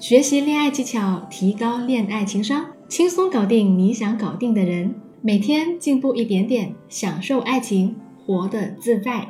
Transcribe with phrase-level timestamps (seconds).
[0.00, 4.94] 学习恋爱技巧，提高恋爱情商，轻松搞定你想搞定的人。
[5.20, 9.28] 每天进步一点点，享受爱情，活得自在。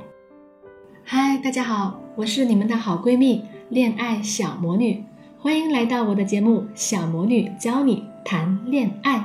[1.02, 5.02] 嗨，大家好，我是你们的好闺蜜恋爱小魔女，
[5.40, 9.18] 欢迎来到我的节目《小魔女教你谈恋爱》。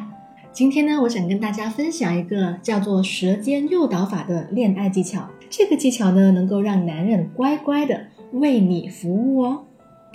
[0.51, 5.27] 今天呢，我想跟大家分享一个叫做舌尖诱导法的恋爱技巧。
[5.51, 9.65] 这个技巧呢，能够让男人乖乖的为你服务哦。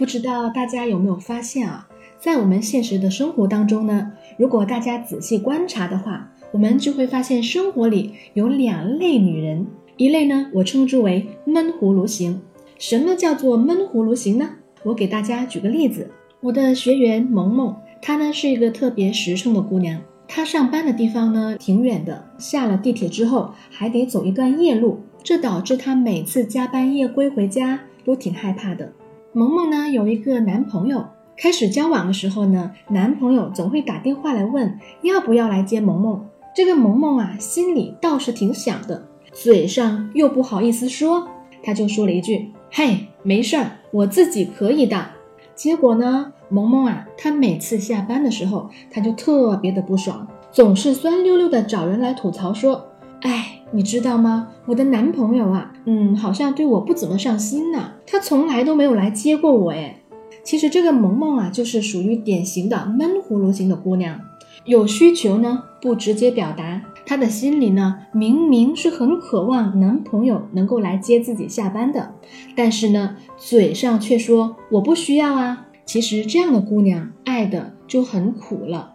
[0.01, 1.87] 不知道大家有没有发现啊，
[2.19, 9.67] 在我们现实的生活当中呢，如果大家仔细观察的话，我们就会发现生活里有两类女人。
[9.99, 12.41] 一类呢，我称之为闷葫芦型。
[12.79, 14.49] 什么叫做闷葫芦型呢？
[14.85, 16.11] 我给大家举个例子，
[16.41, 20.01] 我的学员萌萌，她呢是一个特别实诚的姑娘。
[20.27, 28.91] 她上班的地方呢挺远的，下了地铁之后还得走一段夜路，这导致她每次加班夜归回家都挺害怕的。
[29.33, 31.05] 萌萌呢有一个男朋友，
[31.37, 36.27] 开始交往的时候呢，男朋友总会打电话来问要不要来接萌萌。
[36.53, 41.29] 这个萌萌啊心里倒是挺想的，嘴上又不好意思说，
[41.63, 45.07] 他就说了一句：“嘿，没事儿，我自己可以的。”
[45.55, 46.33] 结果呢？
[46.49, 52.85] 萌萌啊，她每次下班的时候，她就特别的不爽，总是酸溜溜的找人来吐槽说
[53.23, 54.49] ：“哎，你知道吗？
[54.67, 60.03] 我的男朋友啊，嗯，好像对我不怎么上心呢，他从来都没有来接过我。”哎，
[60.43, 64.19] 其实这个萌萌啊，就是属于典型的闷葫芦型的姑娘，
[64.65, 72.15] 有需求呢不直接表达，她的心里呢明明是很渴望男朋友能够来接自己下班的，
[72.57, 75.67] 但是呢嘴上却说我不需要啊。
[75.85, 78.90] 其实这样的姑娘爱的就很苦了。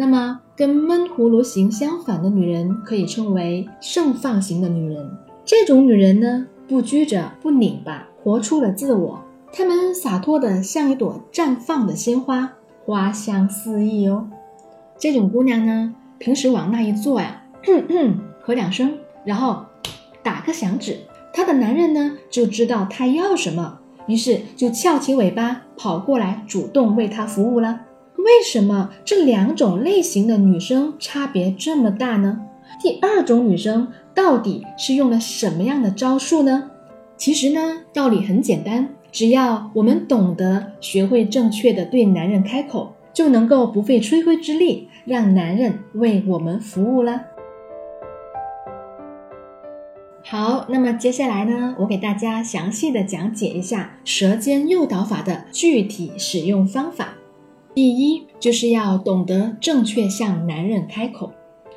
[0.00, 5.10] 那么跟闷葫芦型相反的女人，可以称为盛放型的女人。
[5.44, 9.18] 这种女人呢，不拘着，不拧巴，活出了自我。
[9.52, 12.52] 她们洒脱的像一朵绽放的鲜花，
[12.84, 14.28] 花香四溢哦。
[14.96, 19.64] 这种姑娘呢，平时往那一坐呀， 咳两声，然后
[20.22, 20.98] 打个响指，
[21.32, 23.80] 她的男人呢就知道她要什么。
[24.06, 27.80] 于是就翘起尾巴跑过来，主动为她服务了。
[28.18, 32.40] 为什么这两种类型的女生差别这么大呢？
[32.82, 36.70] 第二种女生到底是用了什么样的招数呢？
[37.16, 47.22] 其实呢，道理很简单，只要我们懂得学会正确的对男人开口，就能够不费吹灰之力让男人为我们服务了。
[50.24, 57.14] 好，那么接下来呢，我给大家详细的讲解一下舌尖诱导法的具体使用方法。
[57.78, 61.30] 第一，就是要懂得正确向男人开口。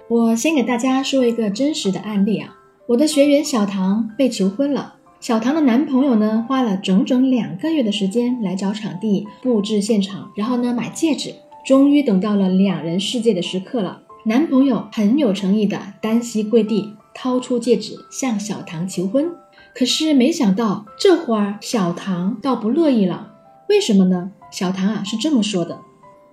[0.07, 2.55] 我先给大家说一个真实的案例啊，
[2.87, 14.01] 我的学员小唐被求婚了，小唐的男朋友呢，花了整整两个月的时间来找场地布置现场，然后呢买戒指，终于等到了两人世界的时刻了。
[14.25, 16.95] 男朋友很有诚意的单膝跪地。
[17.13, 19.29] 掏出戒指向小唐求婚，
[19.75, 23.33] 可是没想到这会儿小唐倒不乐意了。
[23.69, 24.31] 为什么呢？
[24.49, 25.79] 小唐啊是这么说的：“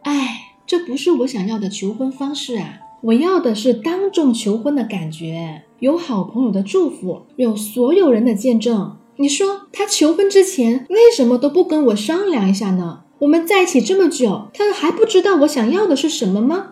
[0.08, 2.80] 哎，这不是我想要的求婚方式啊！
[3.02, 8.96] 我要的是当众求婚的感觉，有好朋友的祝福，有所有人的见证。
[9.16, 13.00] 你说他求婚之前为什么都不跟我商量一下呢？
[13.18, 16.68] 我们在一起这么久，他还不知道我想要的是什么吗？”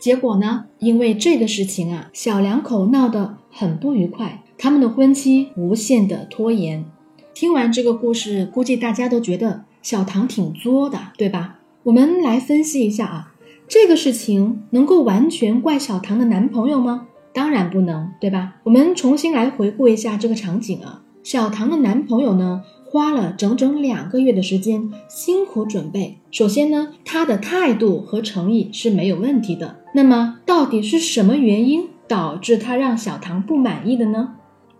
[0.00, 0.64] 结果呢？
[0.80, 6.84] 因为这个事情啊，小两口闹得很不愉快，他们的婚期无限的拖延。
[7.32, 11.55] 听完这个故事，估计大家都觉得小唐挺作的，对吧？
[11.86, 13.32] 我们来分析一下啊，
[13.68, 17.06] 这个事情能够完全怪小唐的男朋友吗？
[17.32, 18.54] 当然不能，对吧？
[18.64, 22.62] 我们重新来回顾一下这个场景啊，小唐的男朋友呢？
[22.86, 26.18] 花了整整两个月的时间，辛苦准备。
[26.32, 29.76] 首先呢，他的态度和诚意是没有问题的。
[29.94, 34.34] 那么，到底是什么原因导致他让小唐不满意的呢？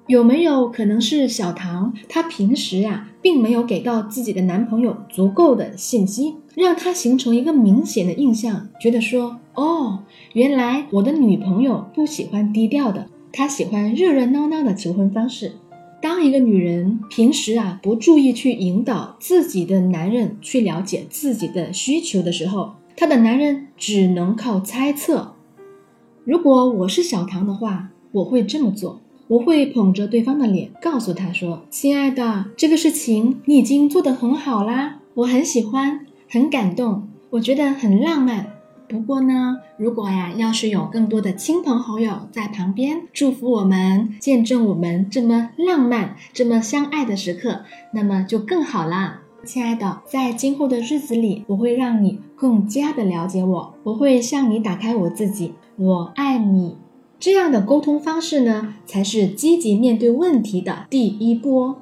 [0.06, 15.52] 有没有可能是小唐她平时啊，并没有给到自己的男朋友足够的信息，让他形成一个明显的印象，觉得说，哦，原来我的女朋友不喜欢低调的，她喜欢热热闹闹的求婚方式。
[16.00, 25.32] 当一个女人平时啊不注意去引导自己的男人去了解自己的需求的时候，她的男人只能靠猜测。
[26.22, 38.52] 如果我是小唐的话，我会这么做，我会捧着对方的脸，告诉他说：“亲爱的，这个事情你已经做得很好啦，我很喜欢，很感动，我觉得很浪漫。”
[38.88, 49.22] 不过呢，如果呀，要是有更多的亲朋好友在旁边祝福我们，见证我们这么浪漫、这么相爱的时刻，那么就更好啦。
[49.44, 56.76] 亲爱的，在今后的日子里，我会让你更加的了解我，我会向你打开我自己，我爱你。
[57.18, 61.76] 这样的沟通方式呢，才是积极面对问题的第一步哦。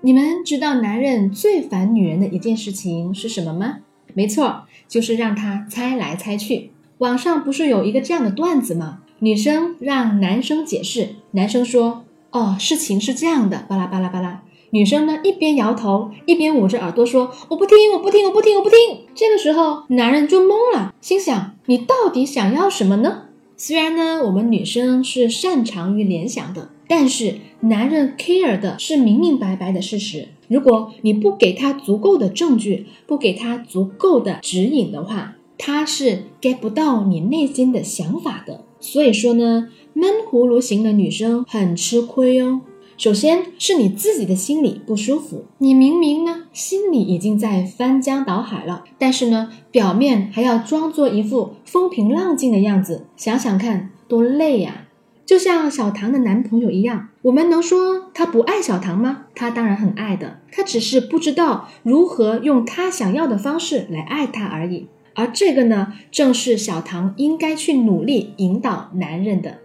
[0.00, 3.78] 你们知道男人最烦女人的一件事情是什么吗？
[4.14, 6.70] 没错，就是让他猜来猜去。
[6.98, 9.02] 网上不是有一个这样的段子吗？
[9.18, 18.78] 女生让男生解释，男生说：“哦，事情是这样的，巴拉巴拉巴拉。”女生呢一边摇头，一边捂着耳朵说：“我不听，我不听，我不听，我不听。”
[19.14, 23.22] 这个时候，男人就懵了，心想：“你到底想要什么呢？”
[23.56, 26.70] 虽然呢，我们女生是擅长于联想的。
[26.90, 30.28] 但是男人 care 的是明明白白的事实。
[30.48, 38.64] 如果你不给他足够的证据，不给他足够的指引的话，他是 get 不到你内心的想法的。
[38.80, 42.62] 所以说呢，闷葫芦型的女生很吃亏哦。
[42.98, 54.88] 首先是你自己的心里不舒服，你明明呢心里已经在翻江倒海了，但是呢表面还要装作一副风平浪静的样子，想想看多累呀。
[55.24, 59.26] 就像小唐的男朋友一样，我们能说他不爱小唐吗？
[59.32, 64.88] 他当然很爱的，他只是不知道如何用他想要的方式来爱他而已。
[65.14, 69.58] 而这个呢，正是小唐应该去努力引导男人的。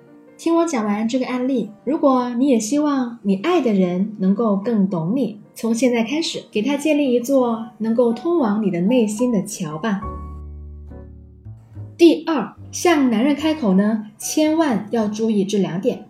[0.43, 10.01] 听我讲完这个案例，如果你也希望你爱的人能够更懂你，从现在开始，给他建立一座能够通往你的内心的桥吧。
[11.97, 16.03] 第二，向男人开口呢，千万要注意这两点。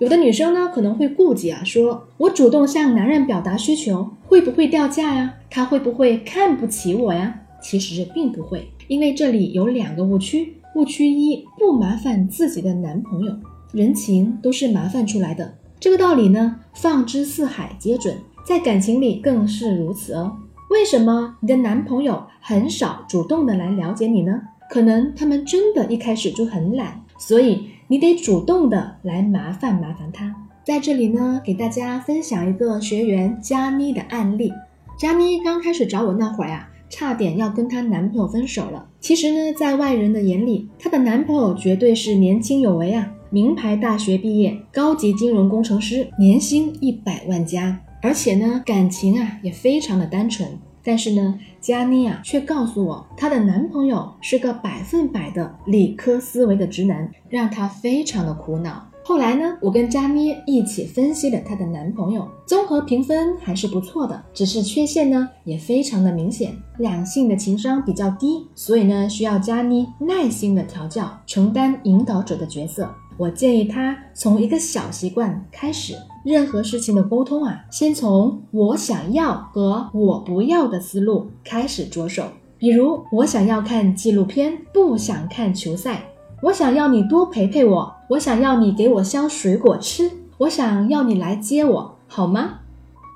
[0.00, 5.34] 有的女生呢可能会顾忌啊，说我主动向男人表达需求，会不会掉价呀？
[5.50, 7.38] 他会不会看不起我呀？
[7.60, 10.54] 其实并不会，因为这里有两个误区。
[10.74, 13.32] 误区一，不麻烦自己的男朋友，
[13.74, 15.58] 人情都是麻烦出来的。
[15.78, 18.16] 这个道理呢，放之四海皆准，
[18.46, 20.36] 在感情里更是如此哦。
[20.70, 24.40] 为什么你的男朋友很少主动的来了解你呢？
[24.70, 30.34] 可能他们真的一开始就很懒，所以你得主动的来麻烦麻烦他。
[30.64, 34.50] 在这里呢，给大家分享一个学员佳妮的案例。
[34.98, 38.88] 佳妮刚开始找我那会儿呀，差点要跟她男朋友分手了。
[39.00, 50.48] 其实呢，在外人的眼里，她的男朋友绝对是年轻有为啊，名牌大学毕业，高级金融工程师，年薪一百万加，而且呢，感情啊也非常的单纯。
[50.84, 58.88] 但是呢，佳妮啊却告诉我，她的男朋友是个百分百的理科思维的直男，让她非常的苦恼。
[59.06, 72.88] 后来呢，我跟佳妮一起分析了她的男朋友，综合评分还是不错的，只是缺陷呢也非常的明显，两性的情商比较低，所以呢需要佳妮耐心的调教，承担引导者的角色。
[73.16, 75.94] 我建议他从一个小习惯开始，
[76.24, 82.24] 任何事情的沟通啊，先从我想要和我不要的思路开始着手。
[82.58, 85.96] 比如，我想要看纪录片，不想看球赛；
[86.42, 92.60] 我想要你多陪陪我，我想要你给我削水果吃，我想要你来接我，好吗？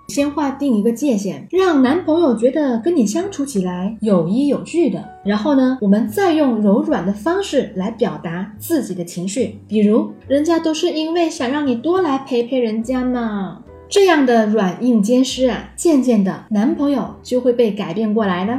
[0.08, 5.06] 先划定一个界限，让男朋友觉得跟你相处起来有依有据的。
[5.22, 13.62] 然后呢，我们再用柔软的方式来表达自己的情绪，比如人家都是因为想让你多来陪陪人家嘛。
[13.90, 18.58] 这样的软硬兼施啊，渐渐的男朋友就会被改变过来的。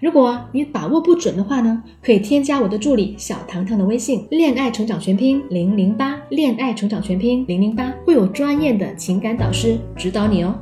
[0.00, 10.54] 如果你把握不准的话呢，可以添加我的助理小糖糖的微信，恋爱成长全拼零零八，恋爱成长全拼零零八，会有专业的情感导师指导你哦。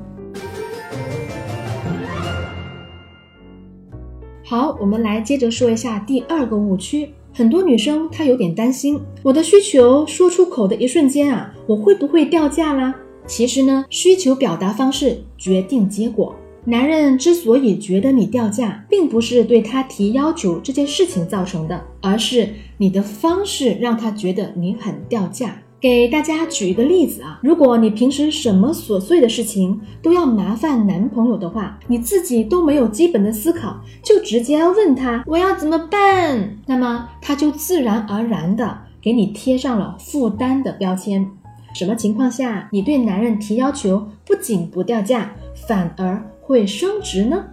[4.46, 7.08] 好，我们来接着说一下第二个误区。
[7.32, 12.94] 很多女生她有点担心，我的需求说出口的一瞬间啊，我会不会掉价啦？
[13.26, 16.36] 其实呢，需求表达方式决定结果。
[16.66, 25.56] 男人之所以觉得你掉价，并不是对他提要求这件事情造成的，而是你的方式让他觉得你很掉价。
[25.84, 41.30] 给大家举一个例子啊，如果你平时什么琐碎的事情都要麻烦男朋友的话，你自己都没有基本的思考，就直接问他我要怎么办，那么他就自然而然的给你贴上了负担的标签。
[41.74, 45.34] 什么情况下你对男人提要求不仅不掉价，
[45.68, 47.44] 反而会升值呢？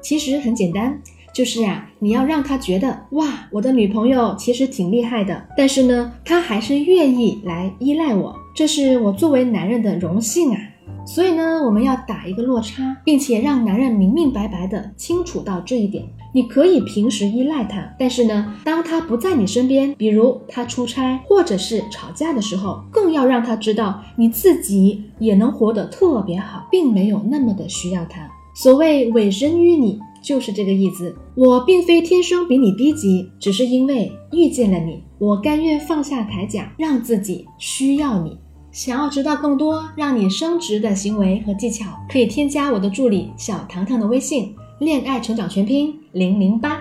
[0.00, 0.96] 其实很简单。
[1.34, 10.58] 就是呀，你要让他觉得哇，我的女朋友其实挺厉害的，但是呢，她还是愿意来依赖我，这是我作为男人的荣幸啊。
[11.06, 16.04] 所以呢，我们要打一个落差，并且让男人明明白白的清楚到这一点。
[16.32, 28.28] 你可以平时依赖他，但是呢，当他不在你身边，比如他出差或者是吵架的时候，更要让他知道你自己也能活得特别好，并没有那么的需要他。
[28.54, 31.16] 所谓委身于你，就是这个意思。
[31.34, 38.38] 我并非天生比你低级，只是因为遇见了你，我甘愿放下铠甲，让自己需要你。
[38.72, 44.54] 想要知道更多让你升职的行为和技巧，可以添加我的助理小糖糖的微信。
[44.78, 46.80] 恋爱成长全拼零零八。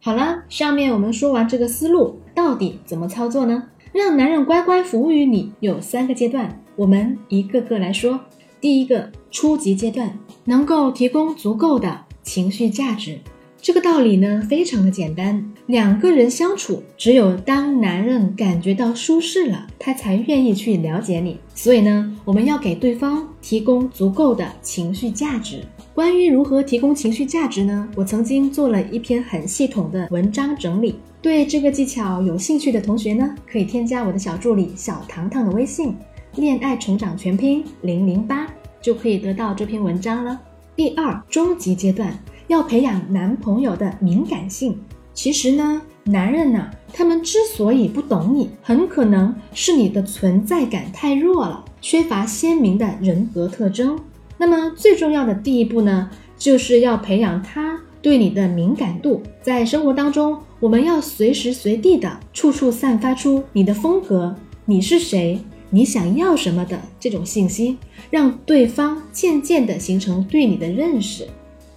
[0.00, 3.64] 好了，上面我们说完这个思路，到底怎么操作呢？
[3.92, 8.18] 让男人乖乖服务于你有三个阶段，我们一个个来说。
[8.60, 13.18] 第一个初级阶段，能够提供足够的情绪价值。
[13.60, 15.42] 这个道理呢，非常的简单。
[15.66, 21.38] 两个人相处，只有当男人感觉到舒适了，他才愿意去了解你。
[21.54, 25.64] 所以呢，我们要给对方提供足够的情绪价值。
[25.94, 27.88] 关于如何提供情绪价值呢？
[27.94, 30.96] 我曾经做了一篇很系统的文章整理。
[31.22, 35.94] 对这个技巧有兴趣的同学呢，可以添加我的小助理小糖糖的微信，
[36.34, 40.38] 恋爱成长全拼零零八，就可以得到这篇文章了。
[40.76, 42.12] 第二，终极阶段。
[42.48, 44.78] 要培养男朋友的敏感性。
[45.14, 53.98] 其实呢，男人呢，他们之所以不懂你，很可能是你的存在感太弱了，缺乏鲜明的人格特征。
[54.36, 59.22] 那么最重要的第一步呢，就是要培养他对你的敏感度。
[59.40, 64.34] 在生活当中，我们要随时随地的、处处散发出你的风格，
[64.66, 65.38] 你是谁，
[65.74, 67.78] 你想要什么的这种信息，
[68.10, 71.26] 让对方渐渐地形成对你的认识。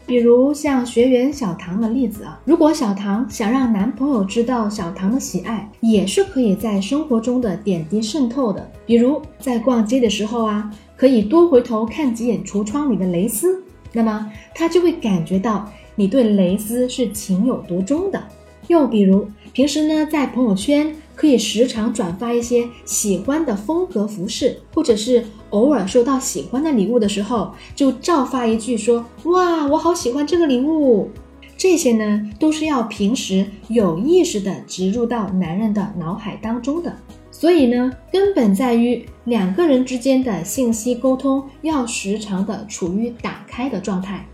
[0.05, 8.69] 比如像学员小唐的例子啊，如果小唐想让男朋友知道小唐的喜爱，也是可以在生活中的点滴渗透的。
[8.85, 18.21] 比如在逛街的时候啊，可以多回头看几眼橱窗里的蕾丝，那么他就会感觉到你对蕾丝是情有独钟的。
[18.67, 20.93] 又比如平时呢，在朋友圈。
[21.15, 31.09] 可以时常转发一些喜欢的风格服饰，或者是偶尔收到喜欢的礼物的时候，就照发一句说：“哇，我好喜欢这个礼物。”
[31.57, 36.93] 这些呢，都是要平时有意识的植入到男人的脑海当中的。
[37.31, 44.25] 所以呢，根本在于两个人之间的信息沟通要时常的处于打开的状态。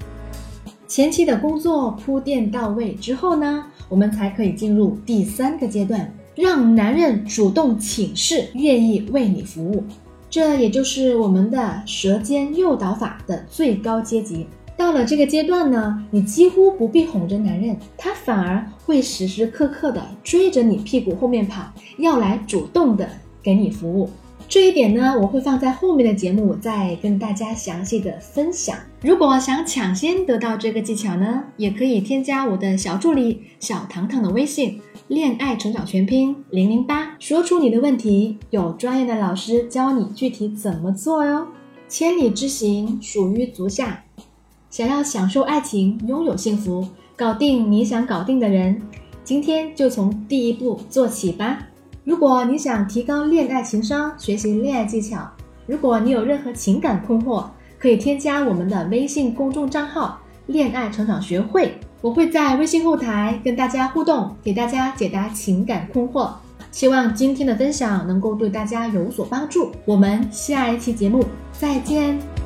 [0.88, 6.14] 前期的工作铺垫到位之后呢，我们才可以进入第三个阶段。
[6.36, 9.84] 让男人主动请示，愿意为你服务，
[10.30, 14.48] 这也就是我们的舌尖诱导法的最高阶级。
[14.78, 23.08] 到了这个阶段呢，你几乎不必哄着男人，他反而会时时刻刻的追着你屁股后面跑，要来主动的
[23.44, 24.10] 给你服务。
[24.52, 28.76] 这一点呢，我会放在后面的节目再跟大家详细的分享。
[29.02, 34.82] 如果想抢先得到这个技巧呢，也可以添加我的小助理小糖糖的微信。
[35.08, 41.48] 恋爱成长全拼零零八，说出你的问题，有专业的老师教你具体怎么做哟。
[41.88, 44.04] 千里之行，属于足下。
[44.70, 48.82] 想要享受爱情，拥有幸福，搞定你想搞定的人，
[49.24, 51.70] 今天就从第一步做起吧。
[52.04, 55.30] 如果你想提高恋爱情商，学习恋爱技巧，
[55.68, 57.46] 如果你有任何情感困惑，
[57.78, 61.78] 可以添加我们的微信公众账号“恋爱成长学会”。
[62.02, 66.32] 我会在微信后台跟大家互动，给大家解答情感困惑。
[66.72, 69.72] 希望今天的分享能够对大家有所帮助。
[69.86, 72.41] 我们下一期节目再见。